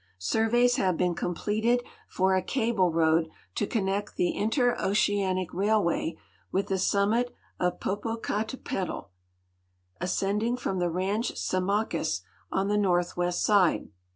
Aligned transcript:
Surveys 0.17 0.77
have 0.77 0.97
been 0.97 1.13
completed 1.13 1.83
for 2.09 2.33
a 2.35 2.41
cable 2.41 2.91
road 2.91 3.29
to 3.53 3.67
connect 3.67 4.15
the 4.15 4.31
Interoceanic 4.35 5.53
Railway 5.53 6.17
with 6.51 6.69
the 6.69 6.79
summit 6.79 7.35
of 7.59 7.79
Popocatepetl, 7.79 9.09
ascending 9.99 10.57
from 10.57 10.79
the 10.79 10.89
ranch 10.89 11.35
Semacas, 11.35 12.21
on 12.51 12.67
the 12.67 12.79
northwest 12.79 13.43
side. 13.43 13.89